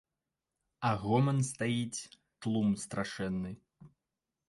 А 0.89 0.93
гоман 1.03 1.39
стаіць, 1.51 2.07
тлум 2.41 2.69
страшэнны. 2.89 3.51